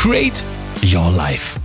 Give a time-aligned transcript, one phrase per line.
[0.00, 0.44] Create
[0.80, 1.58] Your Life.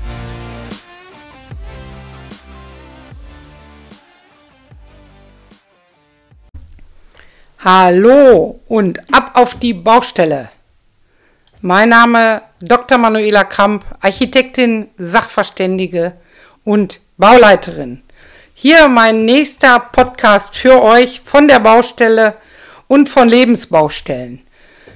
[7.59, 10.49] Hallo und ab auf die Baustelle.
[11.61, 12.97] Mein Name Dr.
[12.97, 16.13] Manuela Kramp, Architektin, Sachverständige
[16.63, 18.01] und Bauleiterin.
[18.55, 22.37] Hier mein nächster Podcast für euch von der Baustelle
[22.87, 24.42] und von Lebensbaustellen.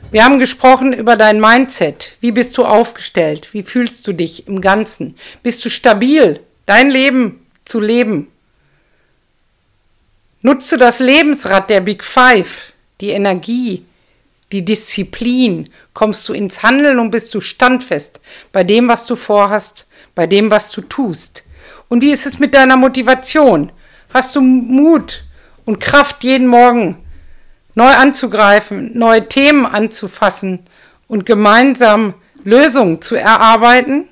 [0.10, 2.16] Wir haben gesprochen über dein Mindset.
[2.22, 3.50] Wie bist du aufgestellt?
[3.54, 5.18] Wie fühlst du dich im Ganzen?
[5.44, 8.32] Bist du stabil, dein Leben zu leben?
[10.42, 13.86] Nutzt du das Lebensrad der Big Five, die Energie,
[14.54, 15.70] die Disziplin?
[15.94, 18.22] Kommst du ins Handeln und bist du standfest
[18.54, 21.44] bei dem, was du vorhast, bei dem, was du tust?
[21.90, 23.74] Und wie ist es mit deiner Motivation?
[24.14, 25.26] Hast du Mut
[25.66, 27.04] und Kraft, jeden Morgen
[27.78, 30.60] neu anzugreifen, neue Themen anzufassen
[31.08, 34.10] und gemeinsam Lösungen zu erarbeiten?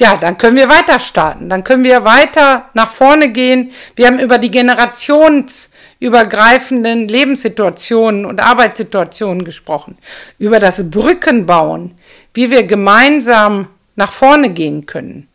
[0.00, 1.50] Ja, dann können wir weiter starten.
[1.50, 3.72] Dann können wir weiter nach vorne gehen.
[3.94, 9.98] Wir haben über die generationsübergreifenden Lebenssituationen und Arbeitssituationen gesprochen.
[10.38, 11.98] Über das Brückenbauen,
[12.32, 15.28] wie wir gemeinsam nach vorne gehen können.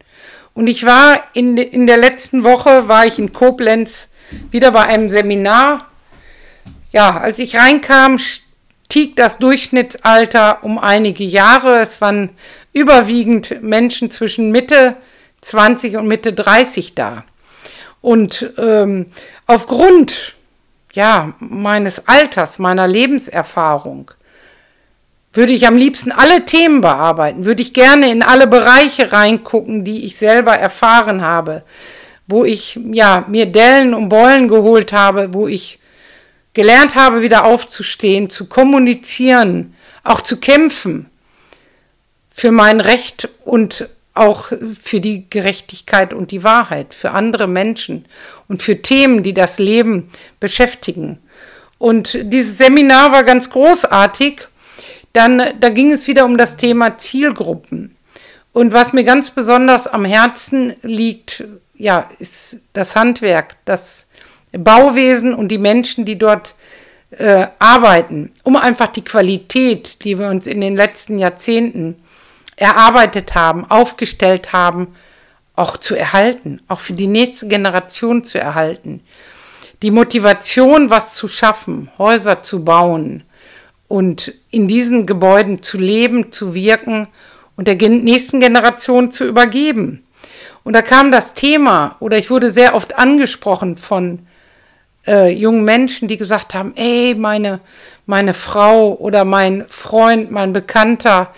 [0.55, 4.09] Und ich war in, in der letzten Woche, war ich in Koblenz
[4.49, 5.90] wieder bei einem Seminar.
[6.91, 11.79] Ja, als ich reinkam, stieg das Durchschnittsalter um einige Jahre.
[11.79, 12.31] Es waren
[12.73, 14.97] überwiegend Menschen zwischen Mitte
[15.41, 17.23] 20 und Mitte 30 da.
[18.01, 19.07] Und ähm,
[19.47, 20.35] aufgrund
[20.93, 24.11] ja, meines Alters, meiner Lebenserfahrung,
[25.33, 30.03] würde ich am liebsten alle Themen bearbeiten, würde ich gerne in alle Bereiche reingucken, die
[30.03, 31.63] ich selber erfahren habe,
[32.27, 35.79] wo ich ja mir Dellen und Beulen geholt habe, wo ich
[36.53, 41.09] gelernt habe, wieder aufzustehen, zu kommunizieren, auch zu kämpfen
[42.29, 44.51] für mein Recht und auch
[44.81, 48.05] für die Gerechtigkeit und die Wahrheit, für andere Menschen
[48.49, 51.19] und für Themen, die das Leben beschäftigen.
[51.77, 54.41] Und dieses Seminar war ganz großartig
[55.13, 57.95] dann, da ging es wieder um das Thema Zielgruppen.
[58.53, 61.43] Und was mir ganz besonders am Herzen liegt,
[61.75, 64.07] ja, ist das Handwerk, das
[64.51, 66.55] Bauwesen und die Menschen, die dort
[67.11, 71.95] äh, arbeiten, um einfach die Qualität, die wir uns in den letzten Jahrzehnten
[72.55, 74.95] erarbeitet haben, aufgestellt haben,
[75.55, 79.01] auch zu erhalten, auch für die nächste Generation zu erhalten.
[79.81, 83.23] Die Motivation, was zu schaffen, Häuser zu bauen,
[83.91, 87.09] und in diesen Gebäuden zu leben, zu wirken
[87.57, 90.05] und der nächsten Generation zu übergeben.
[90.63, 94.19] Und da kam das Thema, oder ich wurde sehr oft angesprochen von
[95.07, 97.59] äh, jungen Menschen, die gesagt haben, ey, meine,
[98.05, 101.33] meine Frau oder mein Freund, mein Bekannter,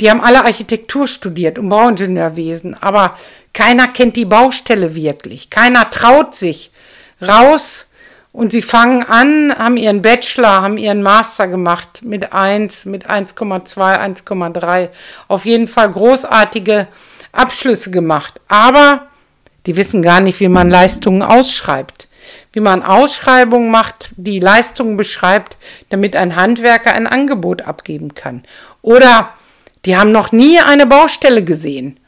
[0.00, 3.16] die haben alle Architektur studiert und Bauingenieurwesen, aber
[3.52, 5.48] keiner kennt die Baustelle wirklich.
[5.48, 6.70] Keiner traut sich
[7.22, 7.90] raus
[8.32, 13.74] und sie fangen an, haben ihren Bachelor, haben ihren Master gemacht mit 1, mit 1,2,
[13.76, 14.90] 1,3.
[15.28, 16.86] Auf jeden Fall großartige
[17.32, 18.38] Abschlüsse gemacht.
[18.48, 19.06] Aber
[19.64, 22.05] die wissen gar nicht, wie man Leistungen ausschreibt.
[22.52, 25.56] Wie man Ausschreibungen macht, die Leistungen beschreibt,
[25.90, 28.42] damit ein Handwerker ein Angebot abgeben kann.
[28.82, 29.34] Oder
[29.84, 31.98] die haben noch nie eine Baustelle gesehen.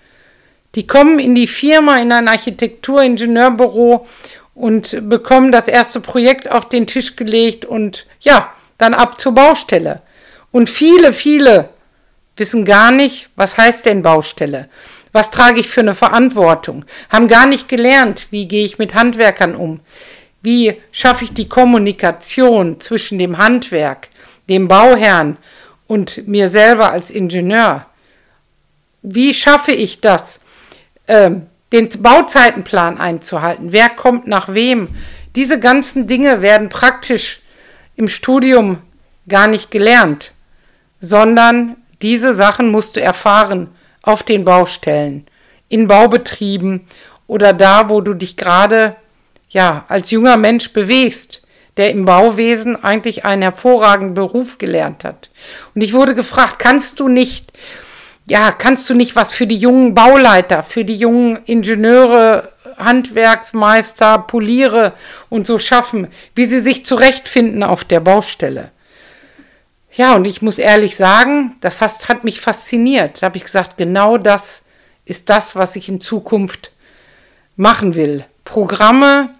[0.75, 4.07] Die kommen in die Firma, in ein Architekturingenieurbüro
[4.55, 10.03] und bekommen das erste Projekt auf den Tisch gelegt und ja, dann ab zur Baustelle.
[10.51, 11.69] Und viele, viele
[12.37, 14.69] wissen gar nicht, was heißt denn Baustelle?
[15.13, 16.85] Was trage ich für eine Verantwortung?
[17.09, 19.81] Haben gar nicht gelernt, wie gehe ich mit Handwerkern um?
[20.43, 24.09] Wie schaffe ich die Kommunikation zwischen dem Handwerk,
[24.49, 25.37] dem Bauherrn
[25.87, 27.87] und mir selber als Ingenieur?
[29.03, 30.41] Wie schaffe ich das?
[31.07, 33.73] Ähm, den Bauzeitenplan einzuhalten.
[33.73, 34.89] Wer kommt nach wem?
[35.37, 37.41] Diese ganzen Dinge werden praktisch
[37.97, 38.79] im Studium
[39.29, 40.33] gar nicht gelernt,
[41.01, 43.69] sondern diese Sachen musst du erfahren
[44.03, 45.27] auf den Baustellen,
[45.69, 46.87] in Baubetrieben
[47.27, 48.97] oder da, wo du dich gerade
[49.51, 51.47] ja als junger Mensch bewegst,
[51.77, 55.31] der im Bauwesen eigentlich einen hervorragenden Beruf gelernt hat.
[55.75, 57.53] Und ich wurde gefragt, kannst du nicht
[58.29, 64.93] ja, kannst du nicht was für die jungen Bauleiter, für die jungen Ingenieure, Handwerksmeister, Poliere
[65.31, 68.71] und so schaffen, wie sie sich zurechtfinden auf der Baustelle?
[69.99, 73.21] Ja, und ich muss ehrlich sagen, das hat, hat mich fasziniert.
[73.21, 74.63] Da habe ich gesagt, genau das
[75.05, 76.71] ist das, was ich in Zukunft
[77.57, 78.25] machen will.
[78.45, 79.31] Programme,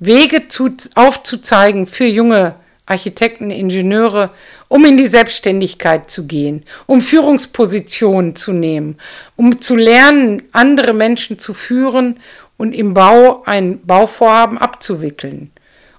[0.00, 2.56] Wege zu, aufzuzeigen für junge
[2.86, 4.30] Architekten, Ingenieure,
[4.66, 8.98] um in die Selbstständigkeit zu gehen, um Führungspositionen zu nehmen,
[9.36, 12.18] um zu lernen, andere Menschen zu führen
[12.56, 15.52] und im Bau ein Bauvorhaben abzuwickeln.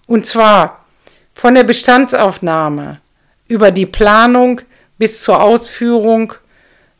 [0.06, 0.86] Und zwar
[1.34, 3.00] von der Bestandsaufnahme
[3.48, 4.62] über die Planung
[4.98, 6.34] bis zur Ausführung,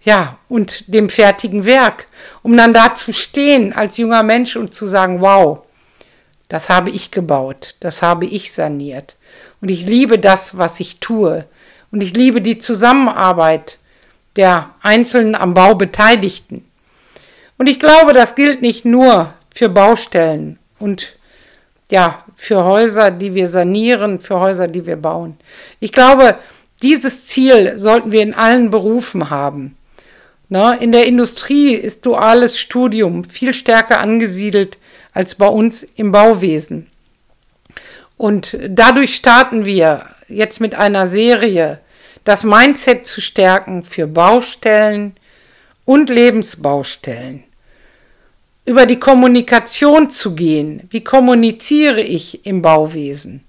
[0.02, 2.08] ja, und dem fertigen Werk,
[2.44, 5.66] um dann da zu stehen als junger Mensch und zu sagen, wow,
[6.48, 9.16] das habe ich gebaut, das habe ich saniert.
[9.62, 11.46] Und ich liebe das, was ich tue.
[11.92, 13.80] Und ich liebe die Zusammenarbeit
[14.36, 16.70] der einzelnen am Bau Beteiligten.
[17.58, 21.16] Und ich glaube, das gilt nicht nur für Baustellen und
[21.90, 25.38] ja, für Häuser, die wir sanieren, für Häuser, die wir bauen.
[25.80, 26.36] Ich glaube,
[26.82, 29.78] dieses Ziel sollten wir in allen Berufen haben.
[30.50, 34.78] Na, in der Industrie ist duales Studium viel stärker angesiedelt
[35.14, 36.88] als bei uns im Bauwesen.
[38.18, 41.80] Und dadurch starten wir jetzt mit einer Serie,
[42.24, 45.16] das Mindset zu stärken für Baustellen
[45.86, 47.44] und Lebensbaustellen.
[48.66, 50.88] Über die Kommunikation zu gehen.
[50.90, 53.44] Wie kommuniziere ich im Bauwesen?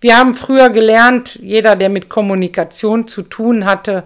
[0.00, 4.04] Wir haben früher gelernt, jeder, der mit Kommunikation zu tun hatte,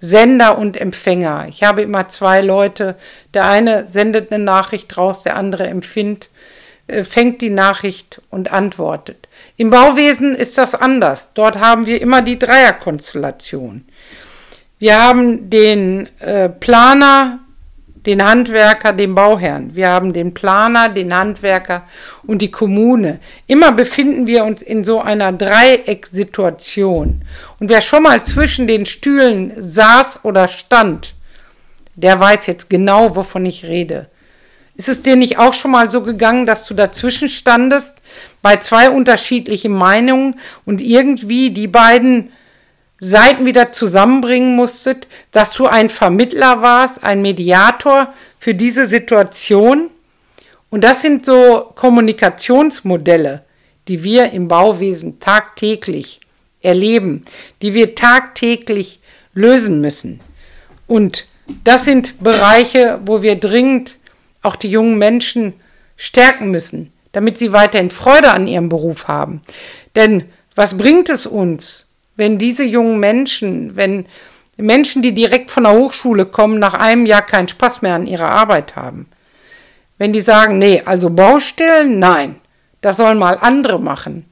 [0.00, 1.46] Sender und Empfänger.
[1.48, 2.96] Ich habe immer zwei Leute.
[3.34, 6.28] Der eine sendet eine Nachricht raus, der andere empfindet,
[6.86, 9.26] äh, fängt die Nachricht und antwortet.
[9.56, 11.30] Im Bauwesen ist das anders.
[11.34, 13.86] Dort haben wir immer die Dreierkonstellation.
[14.78, 17.40] Wir haben den äh, Planer,
[18.06, 19.74] den Handwerker, den Bauherrn.
[19.74, 21.84] Wir haben den Planer, den Handwerker
[22.26, 23.20] und die Kommune.
[23.46, 27.22] Immer befinden wir uns in so einer Dreiecksituation.
[27.58, 31.14] Und wer schon mal zwischen den Stühlen saß oder stand,
[31.94, 34.08] der weiß jetzt genau, wovon ich rede.
[34.76, 37.96] Ist es dir nicht auch schon mal so gegangen, dass du dazwischen standest
[38.42, 42.30] bei zwei unterschiedlichen Meinungen und irgendwie die beiden
[43.00, 49.90] Seiten wieder zusammenbringen musstet, dass du ein Vermittler warst, ein Mediator für diese Situation?
[50.70, 53.44] Und das sind so Kommunikationsmodelle,
[53.86, 56.20] die wir im Bauwesen tagtäglich
[56.60, 57.24] erleben,
[57.62, 59.00] die wir tagtäglich
[59.32, 60.20] lösen müssen.
[60.86, 61.26] Und
[61.64, 63.96] das sind Bereiche, wo wir dringend
[64.42, 65.54] auch die jungen Menschen
[65.96, 69.40] stärken müssen, damit sie weiterhin Freude an ihrem Beruf haben.
[69.94, 70.24] Denn
[70.54, 71.87] was bringt es uns,
[72.18, 74.04] wenn diese jungen Menschen, wenn
[74.56, 78.28] Menschen, die direkt von der Hochschule kommen, nach einem Jahr keinen Spaß mehr an ihrer
[78.28, 79.06] Arbeit haben?
[79.98, 82.36] Wenn die sagen, nee, also Baustellen, nein,
[82.80, 84.26] das sollen mal andere machen.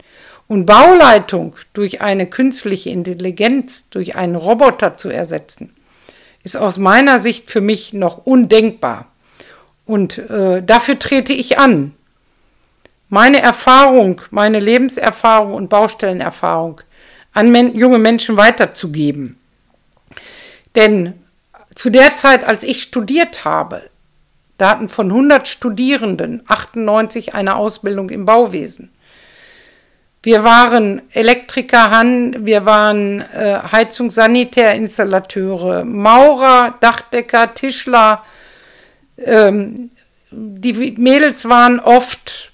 [0.48, 5.72] Und Bauleitung durch eine künstliche Intelligenz, durch einen Roboter zu ersetzen,
[6.42, 9.06] ist aus meiner Sicht für mich noch undenkbar.
[9.86, 11.94] Und äh, dafür trete ich an.
[13.08, 16.80] Meine Erfahrung, meine Lebenserfahrung und Baustellenerfahrung
[17.36, 19.38] an men junge Menschen weiterzugeben.
[20.74, 21.12] Denn
[21.74, 23.82] zu der Zeit, als ich studiert habe,
[24.56, 28.90] da hatten von 100 Studierenden 98 eine Ausbildung im Bauwesen.
[30.22, 31.90] Wir waren Elektriker,
[32.38, 38.24] wir waren äh, Heizungsanitärinstallateure, Maurer, Dachdecker, Tischler,
[39.18, 39.90] ähm,
[40.30, 42.52] die Mädels waren oft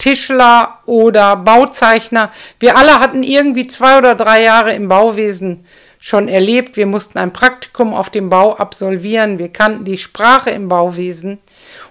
[0.00, 2.32] Tischler oder Bauzeichner.
[2.58, 5.64] Wir alle hatten irgendwie zwei oder drei Jahre im Bauwesen
[6.00, 6.76] schon erlebt.
[6.76, 9.38] Wir mussten ein Praktikum auf dem Bau absolvieren.
[9.38, 11.38] Wir kannten die Sprache im Bauwesen.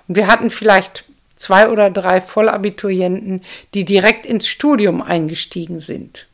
[0.08, 6.28] Und wir hatten vielleicht zwei oder drei Vollabiturienten, die direkt ins Studium eingestiegen sind.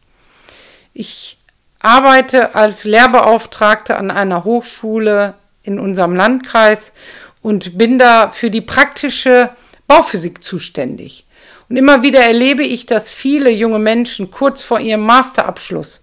[0.93, 1.37] Ich
[1.79, 6.93] arbeite als Lehrbeauftragte an einer Hochschule in unserem Landkreis
[7.41, 9.49] und bin da für die praktische
[9.87, 11.24] Bauphysik zuständig.
[11.69, 16.01] Und immer wieder erlebe ich, dass viele junge Menschen kurz vor ihrem Masterabschluss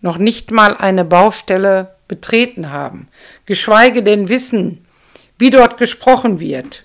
[0.00, 3.08] noch nicht mal eine Baustelle betreten haben,
[3.46, 4.86] geschweige denn wissen,
[5.38, 6.84] wie dort gesprochen wird,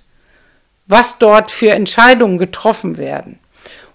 [0.87, 3.39] was dort für Entscheidungen getroffen werden.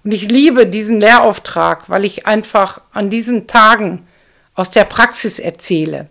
[0.05, 4.07] Und ich liebe diesen Lehrauftrag, weil ich einfach an diesen Tagen
[4.55, 6.09] aus der Praxis erzähle,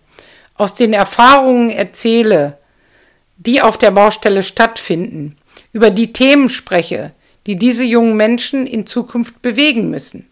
[0.55, 2.57] aus den Erfahrungen erzähle,
[3.37, 5.37] die auf der Baustelle stattfinden,
[5.71, 7.13] über die Themen spreche,
[7.47, 10.29] die diese jungen Menschen in Zukunft bewegen müssen.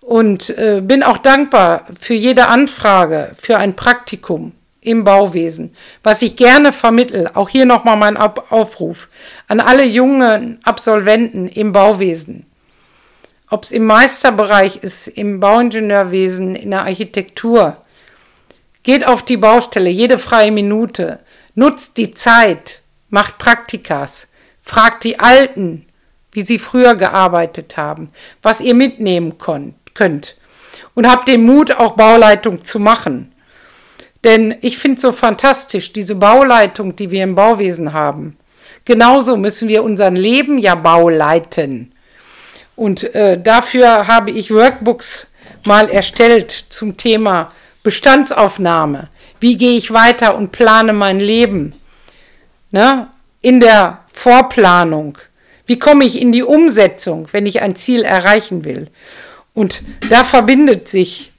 [0.00, 6.36] Und äh, bin auch dankbar für jede Anfrage für ein Praktikum im Bauwesen, was ich
[6.36, 9.08] gerne vermittel, auch hier nochmal mein Aufruf
[9.48, 12.46] an alle jungen Absolventen im Bauwesen.
[13.48, 17.78] Ob es im Meisterbereich ist, im Bauingenieurwesen, in der Architektur.
[18.82, 21.20] Geht auf die Baustelle, jede freie Minute.
[21.54, 24.28] Nutzt die Zeit, macht Praktikas,
[24.60, 25.86] fragt die Alten,
[26.34, 28.10] wie sie früher gearbeitet haben,
[28.42, 30.36] was ihr mitnehmen könnt.
[30.94, 33.32] Und habt den Mut, auch Bauleitung zu machen.
[34.24, 38.36] Denn ich finde so fantastisch, diese Bauleitung, die wir im Bauwesen haben.
[38.84, 41.92] Genauso müssen wir unser Leben ja bauleiten.
[42.76, 45.28] Und äh, dafür habe ich Workbooks
[45.66, 49.08] mal erstellt zum Thema Bestandsaufnahme.
[49.40, 51.74] Wie gehe ich weiter und plane mein Leben?
[52.70, 53.08] Ne?
[53.42, 55.18] In der Vorplanung.
[55.66, 58.88] Wie komme ich in die Umsetzung, wenn ich ein Ziel erreichen will?
[59.54, 61.32] Und da verbindet sich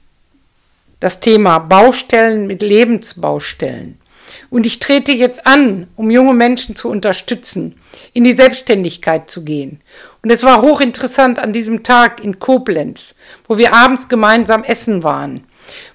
[1.00, 4.00] das Thema Baustellen mit Lebensbaustellen.
[4.48, 7.78] Und ich trete jetzt an, um junge Menschen zu unterstützen,
[8.12, 9.80] in die Selbstständigkeit zu gehen.
[10.22, 13.14] Und es war hochinteressant an diesem Tag in Koblenz,
[13.46, 15.44] wo wir abends gemeinsam essen waren,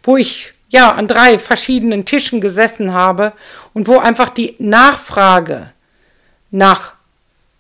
[0.04, 3.34] wo ich ja an drei verschiedenen Tischen gesessen habe
[3.74, 5.72] und wo einfach die Nachfrage
[6.50, 6.94] nach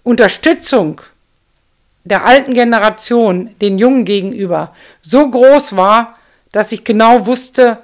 [0.03, 1.01] Unterstützung
[2.03, 6.17] der alten Generation den Jungen gegenüber so groß war,
[6.51, 7.77] dass ich genau wusste,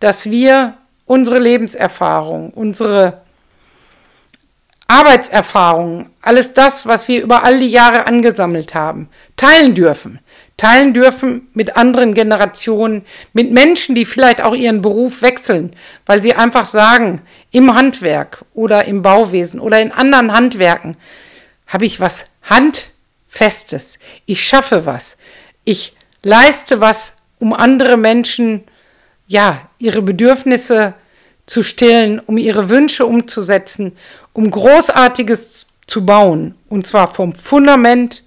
[0.00, 0.74] dass wir
[1.06, 3.20] unsere Lebenserfahrung, unsere
[4.90, 10.18] Arbeitserfahrung, alles das, was wir über all die Jahre angesammelt haben, teilen dürfen.
[10.56, 15.74] Teilen dürfen mit anderen Generationen, mit Menschen, die vielleicht auch ihren Beruf wechseln,
[16.06, 20.96] weil sie einfach sagen, im Handwerk oder im Bauwesen oder in anderen Handwerken
[21.70, 23.98] habe ich was Handfestes.
[24.26, 25.16] Ich schaffe was.
[25.64, 28.64] Ich leiste was, um andere Menschen,
[29.26, 30.94] ja, ihre Bedürfnisse
[31.46, 33.96] zu stillen, um ihre Wünsche umzusetzen,
[34.32, 36.56] um Großartiges zu bauen.
[36.68, 38.24] Und zwar vom Fundament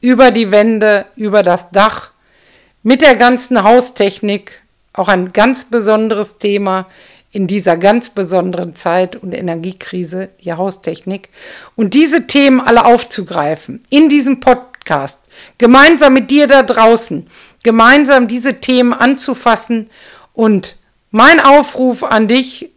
[0.00, 2.12] über die Wände, über das Dach,
[2.82, 4.62] mit der ganzen Haustechnik.
[4.92, 6.86] Auch ein ganz besonderes Thema
[7.36, 11.28] in dieser ganz besonderen Zeit und Energiekrise, die Haustechnik.
[11.76, 15.20] Und diese Themen alle aufzugreifen in diesem Podcast,
[15.58, 17.26] gemeinsam mit dir da draußen,
[17.62, 19.90] gemeinsam diese Themen anzufassen.
[20.32, 20.76] Und
[21.10, 22.70] mein Aufruf an dich,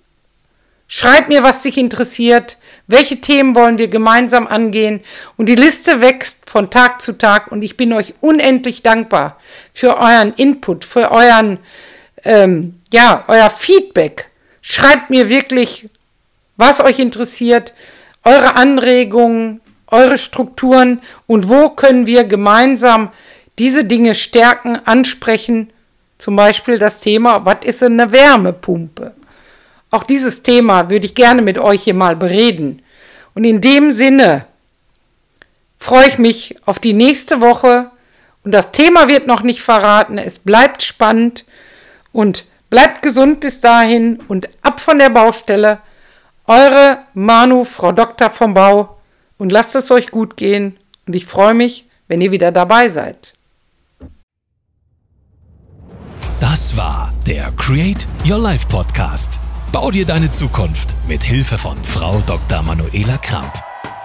[0.89, 4.99] schreib mir, was dich interessiert, welche Themen wollen wir gemeinsam angehen.
[5.37, 9.39] Und die Liste wächst von Tag zu Tag und ich bin euch unendlich dankbar
[9.71, 11.59] für euren Input, für euren,
[12.25, 14.28] ähm, ja, euer Feedback
[14.71, 15.89] Schreibt mir wirklich,
[16.55, 17.73] was euch interessiert,
[18.23, 23.09] eure Anregungen, eure Strukturen und wo können wir gemeinsam
[23.57, 25.71] diese Dinge stärken, ansprechen.
[26.19, 29.15] Zum Beispiel das Thema, was ist eine Wärmepumpe?
[29.89, 32.83] Auch dieses Thema würde ich gerne mit euch hier mal bereden.
[33.33, 34.45] Und in dem Sinne
[35.79, 37.89] freue ich mich auf die nächste Woche.
[38.43, 40.19] Und das Thema wird noch nicht verraten.
[40.19, 41.43] Es bleibt spannend.
[42.11, 45.79] Und Bleibt gesund bis dahin und ab von der Baustelle.
[46.45, 48.97] Eure Manu, Frau Doktor vom Bau.
[49.37, 50.77] Und lasst es euch gut gehen.
[51.07, 53.33] Und ich freue mich, wenn ihr wieder dabei seid.
[56.39, 59.39] Das war der Create Your Life Podcast.
[59.71, 62.63] Bau dir deine Zukunft mit Hilfe von Frau Dr.
[62.63, 63.53] Manuela Kramp.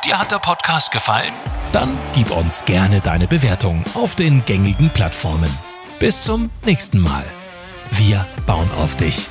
[0.05, 1.33] Dir hat der Podcast gefallen?
[1.73, 5.51] Dann gib uns gerne deine Bewertung auf den gängigen Plattformen.
[5.99, 7.25] Bis zum nächsten Mal.
[7.93, 9.29] Wir bauen auf dich.